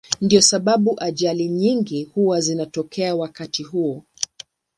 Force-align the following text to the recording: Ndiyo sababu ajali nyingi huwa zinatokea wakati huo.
Ndiyo 0.21 0.41
sababu 0.41 0.95
ajali 1.03 1.47
nyingi 1.47 2.03
huwa 2.03 2.41
zinatokea 2.41 3.15
wakati 3.15 3.63
huo. 3.63 4.03